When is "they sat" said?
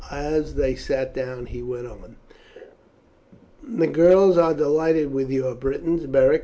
0.55-1.13